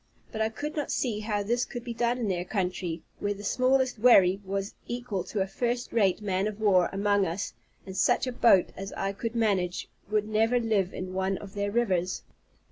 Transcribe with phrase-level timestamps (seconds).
[0.31, 3.43] But I could not see how this could be done in their country, where the
[3.43, 7.53] smallest wherry was equal to a first rate man of war among us;
[7.85, 11.69] and such a boat as I could manage would never live in one of their
[11.71, 12.23] rivers.